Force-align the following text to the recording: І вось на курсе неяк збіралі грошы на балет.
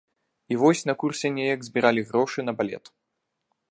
І 0.51 0.57
вось 0.61 0.81
на 0.91 0.95
курсе 1.03 1.31
неяк 1.37 1.59
збіралі 1.69 2.07
грошы 2.11 2.39
на 2.51 2.61
балет. 2.63 2.85